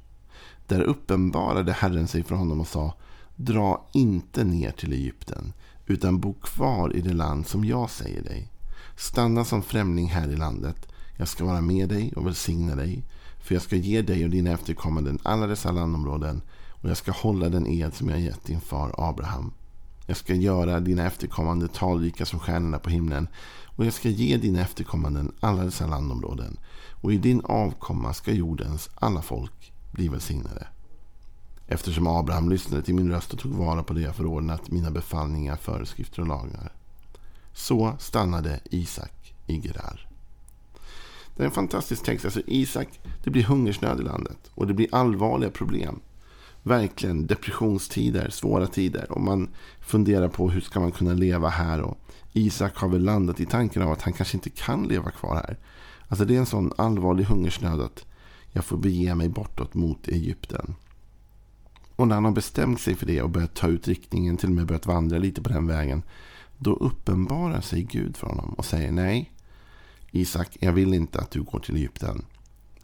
Där 0.67 0.81
uppenbarade 0.81 1.73
Herren 1.73 2.07
sig 2.07 2.23
för 2.23 2.35
honom 2.35 2.59
och 2.59 2.67
sa 2.67 2.93
Dra 3.35 3.89
inte 3.93 4.43
ner 4.43 4.71
till 4.71 4.93
Egypten 4.93 5.53
utan 5.85 6.19
bo 6.19 6.33
kvar 6.33 6.95
i 6.95 7.01
det 7.01 7.13
land 7.13 7.47
som 7.47 7.65
jag 7.65 7.89
säger 7.89 8.21
dig. 8.21 8.51
Stanna 8.95 9.45
som 9.45 9.63
främling 9.63 10.07
här 10.07 10.29
i 10.29 10.35
landet. 10.35 10.87
Jag 11.17 11.27
ska 11.27 11.45
vara 11.45 11.61
med 11.61 11.89
dig 11.89 12.13
och 12.15 12.27
välsigna 12.27 12.75
dig. 12.75 13.03
För 13.39 13.55
jag 13.55 13.61
ska 13.61 13.75
ge 13.75 14.01
dig 14.01 14.23
och 14.23 14.29
dina 14.29 14.51
efterkommande 14.51 15.17
alla 15.23 15.47
dessa 15.47 15.71
landområden 15.71 16.41
och 16.71 16.89
jag 16.89 16.97
ska 16.97 17.11
hålla 17.11 17.49
den 17.49 17.67
ed 17.67 17.93
som 17.93 18.09
jag 18.09 18.19
gett 18.19 18.45
din 18.45 18.61
far 18.61 18.95
Abraham. 18.97 19.53
Jag 20.09 20.17
ska 20.17 20.33
göra 20.33 20.79
dina 20.79 21.05
efterkommande 21.05 21.67
talrika 21.67 22.25
som 22.25 22.39
stjärnorna 22.39 22.79
på 22.79 22.89
himlen. 22.89 23.27
Och 23.65 23.85
jag 23.85 23.93
ska 23.93 24.09
ge 24.09 24.37
dina 24.37 24.61
efterkommanden 24.61 25.31
alla 25.39 25.63
dessa 25.63 25.87
landområden. 25.87 26.59
Och 27.01 27.13
i 27.13 27.17
din 27.17 27.41
avkomma 27.43 28.13
ska 28.13 28.31
jordens 28.31 28.89
alla 28.95 29.21
folk 29.21 29.73
bli 29.91 30.07
välsignade. 30.07 30.67
Eftersom 31.67 32.07
Abraham 32.07 32.49
lyssnade 32.49 32.83
till 32.83 32.95
min 32.95 33.11
röst 33.11 33.33
och 33.33 33.39
tog 33.39 33.51
vara 33.51 33.83
på 33.83 33.93
det 33.93 34.01
jag 34.01 34.15
förordnat, 34.15 34.71
mina 34.71 34.91
befallningar, 34.91 35.55
föreskrifter 35.55 36.21
och 36.21 36.27
lagar. 36.27 36.71
Så 37.53 37.95
stannade 37.99 38.59
Isak 38.71 39.33
i 39.47 39.59
Gerar. 39.59 40.07
Det 41.35 41.43
är 41.43 41.45
en 41.45 41.51
fantastisk 41.51 42.03
text. 42.03 42.25
Alltså 42.25 42.41
Isak, 42.47 42.99
det 43.23 43.29
blir 43.29 43.43
hungersnöd 43.43 43.99
i 43.99 44.03
landet 44.03 44.51
och 44.55 44.67
det 44.67 44.73
blir 44.73 44.95
allvarliga 44.95 45.49
problem 45.49 45.99
verkligen 46.67 47.27
depressionstider, 47.27 48.29
svåra 48.29 48.67
tider. 48.67 49.11
Och 49.11 49.21
man 49.21 49.49
funderar 49.81 50.27
på 50.27 50.49
hur 50.49 50.61
ska 50.61 50.79
man 50.79 50.91
kunna 50.91 51.13
leva 51.13 51.49
här. 51.49 51.81
Och 51.81 51.97
Isak 52.33 52.77
har 52.77 52.89
väl 52.89 53.03
landat 53.03 53.39
i 53.39 53.45
tanken 53.45 53.81
av 53.81 53.91
att 53.91 54.01
han 54.01 54.13
kanske 54.13 54.37
inte 54.37 54.49
kan 54.49 54.83
leva 54.83 55.11
kvar 55.11 55.35
här. 55.35 55.57
Alltså 56.07 56.25
det 56.25 56.35
är 56.35 56.39
en 56.39 56.45
sån 56.45 56.73
allvarlig 56.77 57.23
hungersnöd 57.23 57.81
att 57.81 58.05
jag 58.51 58.65
får 58.65 58.77
bege 58.77 59.15
mig 59.15 59.29
bortåt 59.29 59.73
mot 59.73 60.07
Egypten. 60.07 60.75
Och 61.95 62.07
när 62.07 62.15
han 62.15 62.25
har 62.25 62.31
bestämt 62.31 62.81
sig 62.81 62.95
för 62.95 63.05
det 63.05 63.21
och 63.21 63.29
börjat 63.29 63.55
ta 63.55 63.67
ut 63.67 63.87
riktningen, 63.87 64.37
till 64.37 64.49
och 64.49 64.55
med 64.55 64.67
börjat 64.67 64.85
vandra 64.85 65.17
lite 65.17 65.41
på 65.41 65.49
den 65.49 65.67
vägen. 65.67 66.03
Då 66.57 66.73
uppenbarar 66.73 67.61
sig 67.61 67.83
Gud 67.83 68.17
för 68.17 68.27
honom 68.27 68.53
och 68.53 68.65
säger 68.65 68.91
nej. 68.91 69.31
Isak, 70.11 70.57
jag 70.59 70.73
vill 70.73 70.93
inte 70.93 71.19
att 71.19 71.31
du 71.31 71.43
går 71.43 71.59
till 71.59 71.75
Egypten. 71.75 72.25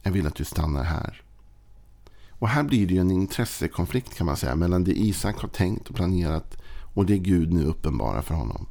Jag 0.01 0.11
vill 0.11 0.27
att 0.27 0.35
du 0.35 0.43
stannar 0.43 0.83
här. 0.83 1.21
Och 2.43 2.49
här 2.49 2.63
blir 2.63 2.87
det 2.87 2.93
ju 2.93 2.99
en 2.99 3.11
intressekonflikt 3.11 4.15
kan 4.15 4.25
man 4.25 4.37
säga 4.37 4.55
mellan 4.55 4.83
det 4.83 4.99
Isak 4.99 5.37
har 5.37 5.49
tänkt 5.49 5.89
och 5.89 5.95
planerat 5.95 6.57
och 6.93 7.05
det 7.05 7.17
Gud 7.17 7.53
nu 7.53 7.65
uppenbarar 7.65 8.21
för 8.21 8.35
honom. 8.35 8.65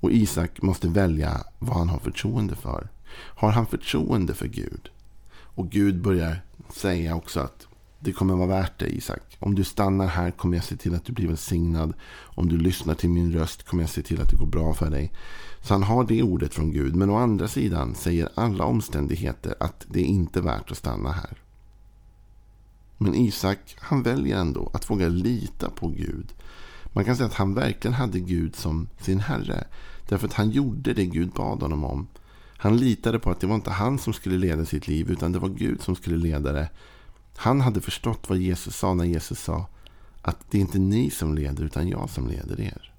Och 0.00 0.12
Isak 0.12 0.62
måste 0.62 0.88
välja 0.88 1.44
vad 1.58 1.76
han 1.76 1.88
har 1.88 1.98
förtroende 1.98 2.56
för. 2.56 2.88
Har 3.14 3.50
han 3.50 3.66
förtroende 3.66 4.34
för 4.34 4.46
Gud? 4.46 4.88
Och 5.32 5.70
Gud 5.70 6.02
börjar 6.02 6.42
säga 6.74 7.16
också 7.16 7.40
att 7.40 7.66
det 8.00 8.12
kommer 8.12 8.34
vara 8.34 8.48
värt 8.48 8.78
det 8.78 8.94
Isak. 8.94 9.36
Om 9.38 9.54
du 9.54 9.64
stannar 9.64 10.06
här 10.06 10.30
kommer 10.30 10.56
jag 10.56 10.64
se 10.64 10.76
till 10.76 10.94
att 10.94 11.04
du 11.04 11.12
blir 11.12 11.28
välsignad. 11.28 11.94
Om 12.20 12.48
du 12.48 12.58
lyssnar 12.58 12.94
till 12.94 13.10
min 13.10 13.32
röst 13.32 13.62
kommer 13.62 13.82
jag 13.82 13.90
se 13.90 14.02
till 14.02 14.20
att 14.20 14.30
det 14.30 14.36
går 14.36 14.46
bra 14.46 14.74
för 14.74 14.90
dig. 14.90 15.12
Så 15.60 15.74
han 15.74 15.82
har 15.82 16.04
det 16.04 16.22
ordet 16.22 16.54
från 16.54 16.72
Gud. 16.72 16.96
Men 16.96 17.10
å 17.10 17.16
andra 17.16 17.48
sidan 17.48 17.94
säger 17.94 18.28
alla 18.34 18.64
omständigheter 18.64 19.54
att 19.60 19.86
det 19.88 20.00
är 20.00 20.06
inte 20.06 20.40
värt 20.40 20.70
att 20.70 20.76
stanna 20.76 21.12
här. 21.12 21.38
Men 22.98 23.14
Isak, 23.14 23.76
han 23.78 24.02
väljer 24.02 24.36
ändå 24.36 24.70
att 24.74 24.90
våga 24.90 25.08
lita 25.08 25.70
på 25.70 25.88
Gud. 25.88 26.34
Man 26.92 27.04
kan 27.04 27.16
säga 27.16 27.26
att 27.26 27.34
han 27.34 27.54
verkligen 27.54 27.94
hade 27.94 28.20
Gud 28.20 28.56
som 28.56 28.88
sin 29.00 29.20
herre. 29.20 29.64
Därför 30.08 30.26
att 30.26 30.34
han 30.34 30.50
gjorde 30.50 30.94
det 30.94 31.04
Gud 31.04 31.30
bad 31.30 31.62
honom 31.62 31.84
om. 31.84 32.06
Han 32.56 32.76
litade 32.76 33.18
på 33.18 33.30
att 33.30 33.40
det 33.40 33.46
var 33.46 33.54
inte 33.54 33.70
han 33.70 33.98
som 33.98 34.12
skulle 34.12 34.38
leda 34.38 34.64
sitt 34.64 34.88
liv 34.88 35.10
utan 35.10 35.32
det 35.32 35.38
var 35.38 35.48
Gud 35.48 35.82
som 35.82 35.96
skulle 35.96 36.16
leda 36.16 36.52
det. 36.52 36.68
Han 37.36 37.60
hade 37.60 37.80
förstått 37.80 38.28
vad 38.28 38.38
Jesus 38.38 38.76
sa 38.76 38.94
när 38.94 39.04
Jesus 39.04 39.40
sa 39.40 39.66
att 40.22 40.50
det 40.50 40.58
är 40.58 40.60
inte 40.60 40.78
ni 40.78 41.10
som 41.10 41.34
leder 41.34 41.64
utan 41.64 41.88
jag 41.88 42.10
som 42.10 42.28
leder 42.28 42.60
er. 42.60 42.92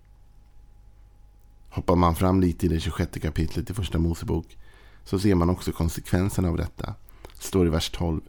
Hoppar 1.70 1.96
man 1.96 2.16
fram 2.16 2.42
lite 2.42 2.66
i 2.66 2.70
det 2.70 2.80
26 2.80 3.12
kapitlet 3.22 3.70
i 3.70 3.74
första 3.74 4.00
Mosebok 4.00 4.58
så 5.04 5.20
ser 5.20 5.36
man 5.36 5.50
också 5.50 5.72
konsekvenserna 5.72 6.50
av 6.50 6.58
detta. 6.58 6.96
Det 7.38 7.44
står 7.44 7.68
i 7.68 7.70
vers 7.70 7.90
12. 7.90 8.22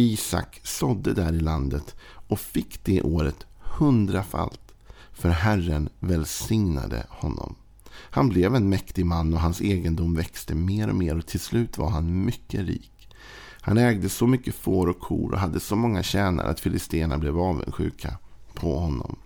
Isak 0.00 0.60
sådde 0.64 1.14
där 1.14 1.32
i 1.32 1.40
landet 1.40 1.94
och 2.02 2.40
fick 2.40 2.84
det 2.84 3.02
året 3.02 3.46
hundrafalt 3.58 4.74
för 5.12 5.28
Herren 5.28 5.88
välsignade 5.98 7.06
honom. 7.08 7.54
Han 7.92 8.28
blev 8.28 8.54
en 8.54 8.68
mäktig 8.68 9.06
man 9.06 9.34
och 9.34 9.40
hans 9.40 9.60
egendom 9.60 10.14
växte 10.14 10.54
mer 10.54 10.88
och 10.88 10.94
mer 10.94 11.18
och 11.18 11.26
till 11.26 11.40
slut 11.40 11.78
var 11.78 11.90
han 11.90 12.24
mycket 12.24 12.60
rik. 12.60 13.08
Han 13.60 13.78
ägde 13.78 14.08
så 14.08 14.26
mycket 14.26 14.54
får 14.54 14.86
och 14.86 15.00
kor 15.00 15.32
och 15.32 15.40
hade 15.40 15.60
så 15.60 15.76
många 15.76 16.02
tjänare 16.02 16.48
att 16.48 16.60
filisterna 16.60 17.18
blev 17.18 17.38
avundsjuka 17.38 18.18
på 18.54 18.78
honom. 18.78 19.16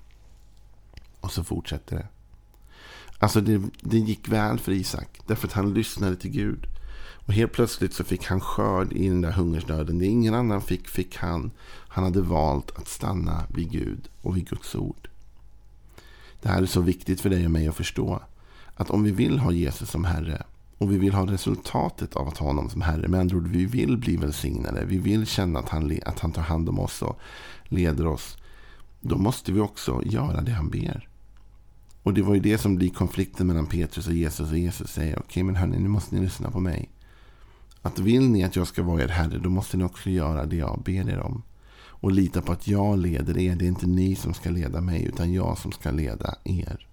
Och 1.21 1.33
så 1.33 1.45
fortsätter 1.45 1.97
det. 1.97 2.09
Alltså 3.19 3.40
det, 3.40 3.62
det 3.81 3.99
gick 3.99 4.28
väl 4.28 4.59
för 4.59 4.73
Isak 4.73 5.21
därför 5.26 5.49
att 5.49 5.52
han 5.52 5.75
lyssnade 5.75 6.16
till 6.16 6.31
Gud. 6.31 6.66
Och 7.26 7.32
helt 7.32 7.52
plötsligt 7.52 7.94
så 7.94 8.04
fick 8.04 8.26
han 8.26 8.40
skörd 8.40 8.92
i 8.92 9.08
den 9.08 9.20
där 9.20 9.32
hungersnöden. 9.32 9.99
Det 9.99 10.06
ingen 10.06 10.34
annan 10.34 10.62
fick, 10.62 10.88
fick 10.88 11.16
han. 11.16 11.50
Han 11.88 12.04
hade 12.04 12.20
valt 12.20 12.78
att 12.78 12.88
stanna 12.88 13.46
vid 13.49 13.70
Gud 13.70 14.08
och 14.23 14.37
vid 14.37 14.49
Guds 14.49 14.75
ord. 14.75 15.08
Det 16.42 16.49
här 16.49 16.62
är 16.62 16.66
så 16.66 16.80
viktigt 16.80 17.20
för 17.20 17.30
dig 17.30 17.44
och 17.44 17.50
mig 17.50 17.68
att 17.68 17.76
förstå. 17.76 18.23
Att 18.75 18.90
om 18.90 19.02
vi 19.02 19.11
vill 19.11 19.38
ha 19.38 19.52
Jesus 19.52 19.90
som 19.90 20.04
Herre 20.04 20.42
och 20.78 20.92
vi 20.92 20.99
vill 20.99 21.14
ha 21.14 21.26
resultatet 21.26 22.16
av 22.16 22.28
att 22.28 22.38
ha 22.38 22.46
honom 22.46 22.70
som 22.70 22.80
Herre. 22.80 23.08
Med 23.08 23.20
andra 23.20 23.37
ord, 23.37 23.49
vi 23.49 23.66
vill 23.66 23.96
bli 23.96 24.16
välsignade. 24.16 24.84
Vi 24.84 24.99
vill 24.99 25.26
känna 25.26 25.58
att 25.58 25.68
han, 25.68 25.99
att 26.06 26.20
han 26.20 26.32
tar 26.32 26.42
hand 26.42 26.68
om 26.68 26.78
oss 26.78 27.02
och 27.02 27.18
leder 27.64 28.06
oss. 28.06 28.37
Då 29.00 29.18
måste 29.18 29.52
vi 29.52 29.61
också 29.61 30.02
göra 30.04 30.40
det 30.40 30.52
han 30.52 30.70
ber. 30.70 31.08
Och 32.02 32.14
det 32.14 32.23
var 32.23 32.34
ju 32.34 32.40
det 32.40 32.58
som 32.58 32.76
blir 32.76 32.90
konflikten 32.90 33.46
mellan 33.46 33.66
Petrus 33.66 34.06
och 34.06 34.12
Jesus. 34.12 34.50
Och 34.50 34.58
Jesus 34.58 34.90
säger, 34.90 35.18
okej 35.18 35.25
okay, 35.26 35.42
men 35.42 35.56
hörni, 35.56 35.78
nu 35.78 35.88
måste 35.88 36.14
ni 36.14 36.20
lyssna 36.20 36.50
på 36.50 36.61
mig. 36.61 36.90
Att 37.85 37.99
vill 37.99 38.29
ni 38.31 38.45
att 38.45 38.57
jag 38.57 38.67
ska 38.67 38.83
vara 38.83 39.03
er 39.03 39.09
Herre, 39.09 39.38
då 39.38 39.50
måste 39.50 39.76
ni 39.76 39.85
också 39.85 40.11
göra 40.11 40.47
det 40.47 40.57
jag 40.57 40.83
ber 40.85 41.11
er 41.11 41.21
om. 41.21 41.43
Och 41.87 42.12
lita 42.12 42.43
på 42.43 42.53
att 42.53 42.69
jag 42.69 42.99
leder 42.99 43.38
er. 43.38 43.57
Det 43.57 43.64
är 43.64 43.69
inte 43.69 43.87
ni 43.87 44.14
som 44.14 44.35
ska 44.35 44.50
leda 44.50 44.81
mig, 44.81 45.05
utan 45.05 45.33
jag 45.33 45.59
som 45.59 45.73
ska 45.73 45.91
leda 45.91 46.35
er. 46.45 46.88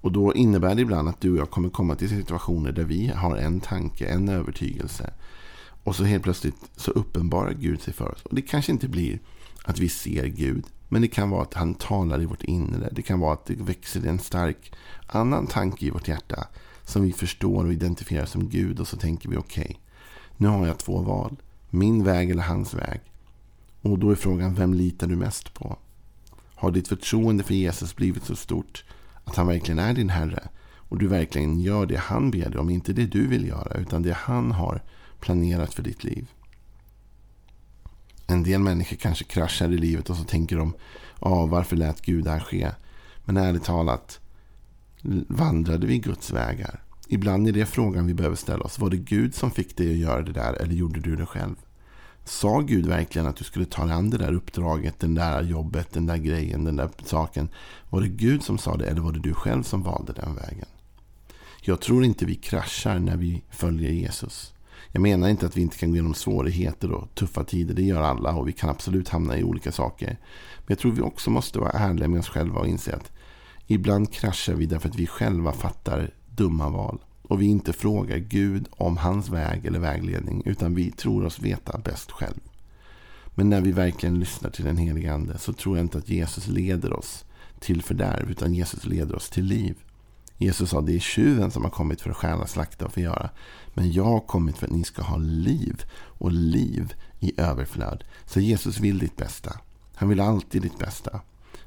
Och 0.00 0.12
då 0.12 0.34
innebär 0.34 0.74
det 0.74 0.82
ibland 0.82 1.08
att 1.08 1.20
du 1.20 1.32
och 1.32 1.38
jag 1.38 1.50
kommer 1.50 1.68
komma 1.68 1.94
till 1.94 2.08
situationer 2.08 2.72
där 2.72 2.84
vi 2.84 3.06
har 3.08 3.36
en 3.36 3.60
tanke, 3.60 4.06
en 4.06 4.28
övertygelse. 4.28 5.12
Och 5.84 5.96
så 5.96 6.04
helt 6.04 6.22
plötsligt 6.22 6.70
så 6.76 6.90
uppenbarar 6.90 7.52
Gud 7.52 7.80
sig 7.80 7.94
för 7.94 8.12
oss. 8.12 8.22
Och 8.22 8.34
det 8.34 8.42
kanske 8.42 8.72
inte 8.72 8.88
blir 8.88 9.18
att 9.64 9.78
vi 9.78 9.88
ser 9.88 10.26
Gud. 10.26 10.64
Men 10.88 11.02
det 11.02 11.08
kan 11.08 11.30
vara 11.30 11.42
att 11.42 11.54
han 11.54 11.74
talar 11.74 12.22
i 12.22 12.26
vårt 12.26 12.44
inre. 12.44 12.88
Det 12.92 13.02
kan 13.02 13.20
vara 13.20 13.32
att 13.32 13.46
det 13.46 13.54
växer 13.54 14.06
en 14.06 14.18
stark 14.18 14.72
annan 15.06 15.46
tanke 15.46 15.86
i 15.86 15.90
vårt 15.90 16.08
hjärta. 16.08 16.46
Som 16.86 17.02
vi 17.02 17.12
förstår 17.12 17.64
och 17.64 17.72
identifierar 17.72 18.26
som 18.26 18.48
Gud. 18.48 18.80
Och 18.80 18.88
så 18.88 18.96
tänker 18.96 19.28
vi 19.28 19.36
okej, 19.36 19.64
okay, 19.64 19.76
nu 20.36 20.48
har 20.48 20.66
jag 20.66 20.78
två 20.78 21.00
val. 21.00 21.36
Min 21.70 22.04
väg 22.04 22.30
eller 22.30 22.42
hans 22.42 22.74
väg. 22.74 23.00
Och 23.82 23.98
då 23.98 24.10
är 24.10 24.14
frågan, 24.14 24.54
vem 24.54 24.74
litar 24.74 25.06
du 25.06 25.16
mest 25.16 25.54
på? 25.54 25.76
Har 26.54 26.70
ditt 26.70 26.88
förtroende 26.88 27.44
för 27.44 27.54
Jesus 27.54 27.96
blivit 27.96 28.24
så 28.24 28.36
stort 28.36 28.84
att 29.24 29.36
han 29.36 29.46
verkligen 29.46 29.78
är 29.78 29.94
din 29.94 30.10
Herre? 30.10 30.48
Och 30.88 30.98
du 30.98 31.06
verkligen 31.06 31.60
gör 31.60 31.86
det 31.86 31.96
han 31.96 32.30
ber 32.30 32.50
dig 32.50 32.58
om, 32.58 32.70
inte 32.70 32.92
det 32.92 33.06
du 33.06 33.26
vill 33.26 33.46
göra, 33.46 33.74
utan 33.78 34.02
det 34.02 34.12
han 34.12 34.52
har 34.52 34.82
planerat 35.20 35.74
för 35.74 35.82
ditt 35.82 36.04
liv. 36.04 36.30
En 38.26 38.42
del 38.42 38.60
människor 38.60 38.96
kanske 38.96 39.24
kraschar 39.24 39.72
i 39.72 39.78
livet 39.78 40.10
och 40.10 40.16
så 40.16 40.24
tänker 40.24 40.56
de, 40.56 40.74
ja, 41.20 41.46
varför 41.46 41.76
lät 41.76 42.02
Gud 42.02 42.24
det 42.24 42.30
här 42.30 42.40
ske? 42.40 42.70
Men 43.24 43.36
ärligt 43.36 43.64
talat, 43.64 44.20
vandrade 45.28 45.86
vi 45.86 45.98
Guds 45.98 46.32
vägar? 46.32 46.82
Ibland 47.08 47.48
är 47.48 47.52
det 47.52 47.66
frågan 47.66 48.06
vi 48.06 48.14
behöver 48.14 48.36
ställa 48.36 48.64
oss. 48.64 48.78
Var 48.78 48.90
det 48.90 48.96
Gud 48.96 49.34
som 49.34 49.50
fick 49.50 49.76
dig 49.76 49.90
att 49.90 49.96
göra 49.96 50.22
det 50.22 50.32
där 50.32 50.52
eller 50.52 50.74
gjorde 50.74 51.00
du 51.00 51.16
det 51.16 51.26
själv? 51.26 51.54
Sa 52.24 52.60
Gud 52.60 52.86
verkligen 52.86 53.26
att 53.26 53.36
du 53.36 53.44
skulle 53.44 53.64
ta 53.64 53.84
dig 53.84 53.94
an 53.94 54.10
det 54.10 54.18
där 54.18 54.32
uppdraget, 54.32 55.00
den 55.00 55.14
där 55.14 55.42
jobbet, 55.42 55.92
den 55.92 56.06
där 56.06 56.16
grejen, 56.16 56.64
den 56.64 56.76
där 56.76 56.90
saken? 57.04 57.48
Var 57.90 58.00
det 58.00 58.08
Gud 58.08 58.42
som 58.42 58.58
sa 58.58 58.76
det 58.76 58.86
eller 58.86 59.00
var 59.00 59.12
det 59.12 59.20
du 59.20 59.34
själv 59.34 59.62
som 59.62 59.82
valde 59.82 60.12
den 60.12 60.34
vägen? 60.34 60.68
Jag 61.60 61.80
tror 61.80 62.04
inte 62.04 62.24
vi 62.24 62.34
kraschar 62.34 62.98
när 62.98 63.16
vi 63.16 63.42
följer 63.50 63.90
Jesus. 63.90 64.54
Jag 64.92 65.02
menar 65.02 65.28
inte 65.28 65.46
att 65.46 65.56
vi 65.56 65.60
inte 65.60 65.78
kan 65.78 65.90
gå 65.90 65.96
igenom 65.96 66.14
svårigheter 66.14 66.92
och 66.92 67.14
tuffa 67.14 67.44
tider. 67.44 67.74
Det 67.74 67.82
gör 67.82 68.02
alla 68.02 68.34
och 68.34 68.48
vi 68.48 68.52
kan 68.52 68.70
absolut 68.70 69.08
hamna 69.08 69.38
i 69.38 69.44
olika 69.44 69.72
saker. 69.72 70.18
Men 70.58 70.66
jag 70.66 70.78
tror 70.78 70.92
vi 70.92 71.02
också 71.02 71.30
måste 71.30 71.58
vara 71.58 71.70
ärliga 71.70 72.08
med 72.08 72.20
oss 72.20 72.28
själva 72.28 72.60
och 72.60 72.66
inse 72.66 72.94
att 72.94 73.12
ibland 73.66 74.12
kraschar 74.12 74.54
vi 74.54 74.66
därför 74.66 74.88
att 74.88 74.98
vi 74.98 75.06
själva 75.06 75.52
fattar 75.52 76.10
dumma 76.26 76.68
val. 76.68 76.98
Och 77.22 77.42
vi 77.42 77.46
inte 77.46 77.72
frågar 77.72 78.18
Gud 78.18 78.68
om 78.70 78.96
hans 78.96 79.28
väg 79.28 79.66
eller 79.66 79.78
vägledning. 79.78 80.42
Utan 80.44 80.74
vi 80.74 80.90
tror 80.90 81.24
oss 81.24 81.40
veta 81.40 81.78
bäst 81.78 82.10
själv. 82.10 82.40
Men 83.34 83.50
när 83.50 83.60
vi 83.60 83.72
verkligen 83.72 84.18
lyssnar 84.18 84.50
till 84.50 84.64
den 84.64 84.76
helige 84.76 85.14
Ande 85.14 85.38
så 85.38 85.52
tror 85.52 85.76
jag 85.76 85.84
inte 85.84 85.98
att 85.98 86.08
Jesus 86.08 86.48
leder 86.48 86.92
oss 86.92 87.24
till 87.60 87.82
fördärv. 87.82 88.30
Utan 88.30 88.54
Jesus 88.54 88.86
leder 88.86 89.14
oss 89.16 89.30
till 89.30 89.44
liv. 89.44 89.76
Jesus 90.38 90.70
sa 90.70 90.80
det 90.80 90.94
är 90.94 91.00
tjuven 91.00 91.50
som 91.50 91.62
har 91.62 91.70
kommit 91.70 92.00
för 92.00 92.10
att 92.10 92.16
stjäla, 92.16 92.46
slakta 92.46 92.86
och 92.86 92.92
förgöra. 92.92 93.30
Men 93.74 93.92
jag 93.92 94.04
har 94.04 94.20
kommit 94.20 94.58
för 94.58 94.66
att 94.66 94.72
ni 94.72 94.84
ska 94.84 95.02
ha 95.02 95.16
liv 95.16 95.82
och 95.94 96.32
liv 96.32 96.94
i 97.20 97.40
överflöd. 97.40 98.04
Så 98.26 98.40
Jesus 98.40 98.80
vill 98.80 98.98
ditt 98.98 99.16
bästa. 99.16 99.60
Han 99.94 100.08
vill 100.08 100.20
alltid 100.20 100.62
ditt 100.62 100.78
bästa. 100.78 101.20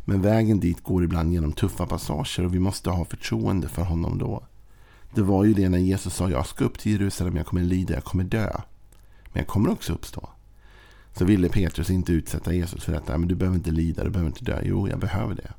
Men 0.09 0.21
vägen 0.21 0.59
dit 0.59 0.83
går 0.83 1.03
ibland 1.03 1.33
genom 1.33 1.51
tuffa 1.51 1.85
passager 1.85 2.45
och 2.45 2.53
vi 2.53 2.59
måste 2.59 2.89
ha 2.89 3.05
förtroende 3.05 3.67
för 3.67 3.81
honom 3.81 4.17
då. 4.17 4.43
Det 5.15 5.21
var 5.21 5.45
ju 5.45 5.53
det 5.53 5.69
när 5.69 5.77
Jesus 5.77 6.13
sa 6.13 6.29
jag 6.29 6.47
ska 6.47 6.65
upp 6.65 6.79
till 6.79 6.91
Jerusalem, 6.91 7.35
jag 7.35 7.45
kommer 7.45 7.63
lida, 7.63 7.93
jag 7.93 8.03
kommer 8.03 8.23
dö. 8.23 8.51
Men 9.25 9.39
jag 9.39 9.47
kommer 9.47 9.69
också 9.69 9.93
uppstå. 9.93 10.29
Så 11.17 11.25
ville 11.25 11.49
Petrus 11.49 11.89
inte 11.89 12.13
utsätta 12.13 12.53
Jesus 12.53 12.83
för 12.83 12.91
detta. 12.91 13.17
Men 13.17 13.27
du 13.27 13.35
behöver 13.35 13.57
inte 13.57 13.71
lida, 13.71 14.03
du 14.03 14.09
behöver 14.09 14.29
inte 14.29 14.43
dö. 14.43 14.61
Jo, 14.63 14.89
jag 14.89 14.99
behöver 14.99 15.35
det. 15.35 15.53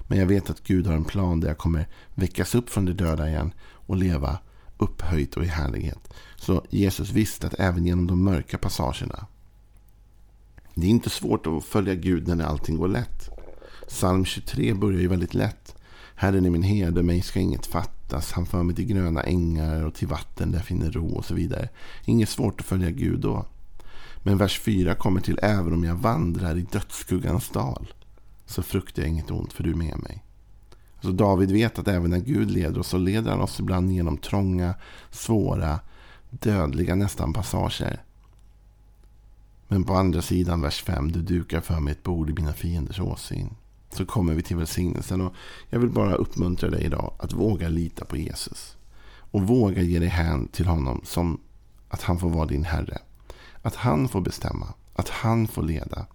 Men 0.00 0.18
jag 0.18 0.26
vet 0.26 0.50
att 0.50 0.64
Gud 0.64 0.86
har 0.86 0.94
en 0.94 1.04
plan 1.04 1.40
där 1.40 1.48
jag 1.48 1.58
kommer 1.58 1.88
väckas 2.14 2.54
upp 2.54 2.70
från 2.70 2.84
de 2.84 2.92
döda 2.92 3.28
igen 3.28 3.52
och 3.72 3.96
leva 3.96 4.38
upphöjt 4.78 5.36
och 5.36 5.44
i 5.44 5.48
härlighet. 5.48 6.14
Så 6.36 6.64
Jesus 6.70 7.10
visste 7.10 7.46
att 7.46 7.60
även 7.60 7.86
genom 7.86 8.06
de 8.06 8.24
mörka 8.24 8.58
passagerna. 8.58 9.26
Det 10.74 10.86
är 10.86 10.90
inte 10.90 11.10
svårt 11.10 11.46
att 11.46 11.64
följa 11.64 11.94
Gud 11.94 12.28
när 12.28 12.44
allting 12.44 12.76
går 12.76 12.88
lätt. 12.88 13.39
Psalm 13.90 14.24
23 14.24 14.74
börjar 14.74 15.00
ju 15.00 15.08
väldigt 15.08 15.34
lätt. 15.34 15.74
Herren 16.14 16.46
är 16.46 16.50
min 16.50 16.62
herde, 16.62 17.02
mig 17.02 17.22
ska 17.22 17.40
inget 17.40 17.66
fattas. 17.66 18.32
Han 18.32 18.46
för 18.46 18.62
mig 18.62 18.76
till 18.76 18.86
gröna 18.86 19.22
ängar 19.22 19.84
och 19.84 19.94
till 19.94 20.08
vatten 20.08 20.50
där 20.50 20.58
jag 20.58 20.66
finner 20.66 20.90
ro 20.90 21.14
och 21.14 21.24
så 21.24 21.34
vidare. 21.34 21.68
Inget 22.04 22.28
svårt 22.28 22.60
att 22.60 22.66
följa 22.66 22.90
Gud 22.90 23.20
då. 23.20 23.46
Men 24.22 24.38
vers 24.38 24.60
4 24.60 24.94
kommer 24.94 25.20
till 25.20 25.38
även 25.42 25.72
om 25.72 25.84
jag 25.84 25.94
vandrar 25.94 26.56
i 26.56 26.62
dödsskuggans 26.62 27.48
dal 27.48 27.92
så 28.46 28.62
fruktar 28.62 29.02
jag 29.02 29.08
inget 29.10 29.30
ont 29.30 29.52
för 29.52 29.64
du 29.64 29.70
är 29.70 29.74
med 29.74 29.98
mig. 29.98 30.24
Alltså 30.94 31.12
David 31.12 31.50
vet 31.50 31.78
att 31.78 31.88
även 31.88 32.10
när 32.10 32.18
Gud 32.18 32.50
leder 32.50 32.78
oss 32.78 32.88
så 32.88 32.98
leder 32.98 33.30
han 33.30 33.40
oss 33.40 33.60
ibland 33.60 33.92
genom 33.92 34.18
trånga, 34.18 34.74
svåra, 35.10 35.80
dödliga 36.30 36.94
nästan 36.94 37.32
passager. 37.32 38.02
Men 39.68 39.84
på 39.84 39.94
andra 39.94 40.22
sidan 40.22 40.60
vers 40.60 40.82
5, 40.82 41.12
du 41.12 41.22
dukar 41.22 41.60
för 41.60 41.80
mig 41.80 41.92
ett 41.92 42.02
bord 42.02 42.30
i 42.30 42.32
mina 42.32 42.52
fienders 42.52 43.00
åsyn 43.00 43.54
så 43.90 44.06
kommer 44.06 44.34
vi 44.34 44.42
till 44.42 44.56
välsignelsen. 44.56 45.20
Och 45.20 45.34
jag 45.70 45.78
vill 45.78 45.90
bara 45.90 46.14
uppmuntra 46.14 46.70
dig 46.70 46.84
idag 46.84 47.12
att 47.18 47.32
våga 47.32 47.68
lita 47.68 48.04
på 48.04 48.16
Jesus. 48.16 48.76
Och 49.30 49.42
våga 49.42 49.82
ge 49.82 49.98
dig 49.98 50.08
hän 50.08 50.48
till 50.48 50.66
honom 50.66 51.00
som 51.04 51.40
att 51.88 52.02
han 52.02 52.18
får 52.18 52.28
vara 52.30 52.46
din 52.46 52.64
Herre. 52.64 52.98
Att 53.62 53.74
han 53.74 54.08
får 54.08 54.20
bestämma. 54.20 54.74
Att 54.94 55.08
han 55.08 55.48
får 55.48 55.62
leda. 55.62 56.06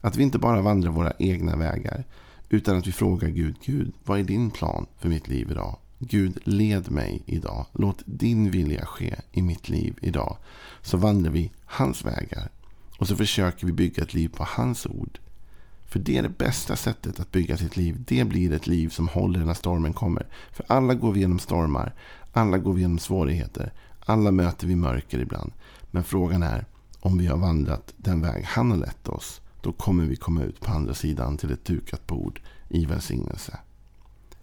Att 0.00 0.16
vi 0.16 0.22
inte 0.22 0.38
bara 0.38 0.62
vandrar 0.62 0.90
våra 0.90 1.12
egna 1.18 1.56
vägar. 1.56 2.04
Utan 2.48 2.76
att 2.78 2.86
vi 2.86 2.92
frågar 2.92 3.28
Gud, 3.28 3.56
Gud, 3.64 3.92
vad 4.04 4.18
är 4.18 4.24
din 4.24 4.50
plan 4.50 4.86
för 4.98 5.08
mitt 5.08 5.28
liv 5.28 5.50
idag? 5.50 5.76
Gud, 5.98 6.38
led 6.44 6.90
mig 6.90 7.22
idag. 7.26 7.66
Låt 7.72 8.02
din 8.04 8.50
vilja 8.50 8.86
ske 8.86 9.14
i 9.32 9.42
mitt 9.42 9.68
liv 9.68 9.98
idag. 10.00 10.36
Så 10.82 10.96
vandrar 10.96 11.30
vi 11.30 11.52
hans 11.64 12.04
vägar. 12.04 12.48
Och 12.98 13.08
så 13.08 13.16
försöker 13.16 13.66
vi 13.66 13.72
bygga 13.72 14.02
ett 14.02 14.14
liv 14.14 14.28
på 14.28 14.46
hans 14.48 14.86
ord. 14.86 15.18
För 15.88 15.98
det 15.98 16.18
är 16.18 16.22
det 16.22 16.38
bästa 16.38 16.76
sättet 16.76 17.20
att 17.20 17.32
bygga 17.32 17.56
sitt 17.56 17.76
liv. 17.76 18.04
Det 18.06 18.24
blir 18.24 18.52
ett 18.52 18.66
liv 18.66 18.88
som 18.88 19.08
håller 19.08 19.44
när 19.44 19.54
stormen 19.54 19.92
kommer. 19.92 20.26
För 20.52 20.66
alla 20.68 20.94
går 20.94 21.12
vi 21.12 21.20
genom 21.20 21.38
stormar. 21.38 21.94
Alla 22.32 22.58
går 22.58 22.72
vi 22.72 22.80
genom 22.80 22.98
svårigheter. 22.98 23.72
Alla 24.00 24.30
möter 24.30 24.66
vi 24.66 24.76
mörker 24.76 25.18
ibland. 25.18 25.52
Men 25.90 26.04
frågan 26.04 26.42
är 26.42 26.66
om 27.00 27.18
vi 27.18 27.26
har 27.26 27.36
vandrat 27.36 27.94
den 27.96 28.20
väg 28.20 28.44
han 28.44 28.70
har 28.70 28.78
lett 28.78 29.08
oss. 29.08 29.40
Då 29.62 29.72
kommer 29.72 30.04
vi 30.04 30.16
komma 30.16 30.42
ut 30.42 30.60
på 30.60 30.70
andra 30.70 30.94
sidan 30.94 31.36
till 31.36 31.52
ett 31.52 31.64
dukat 31.64 32.06
bord 32.06 32.40
i 32.68 32.84
välsignelse. 32.84 33.58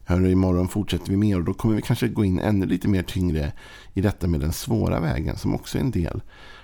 Hörru, 0.04 0.32
imorgon 0.32 0.68
fortsätter 0.68 1.10
vi 1.10 1.18
mer 1.18 1.38
och 1.38 1.44
då 1.44 1.54
kommer 1.54 1.75
vi 1.75 1.82
kanske 1.82 2.08
gå 2.08 2.25
in 2.25 2.40
ännu 2.40 2.66
lite 2.66 2.88
mer 2.88 3.04
tyngre 3.04 3.54
i 3.94 4.02
detta 4.02 4.28
med 4.28 4.40
den 4.40 4.54
svåra 4.54 5.00
vägen 5.00 5.38
som 5.38 5.56
också 5.56 5.78
är 5.78 5.82
en 5.82 5.92
del 5.92 6.22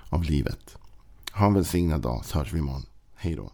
av 0.09 0.23
livet. 0.23 0.77
Ha 1.33 1.45
en 1.45 1.53
välsignad 1.53 2.01
dag 2.01 2.25
så 2.25 2.37
hörs 2.37 2.53
vi 2.53 2.59
imorgon. 2.59 2.85
Hej 3.15 3.35
då. 3.35 3.51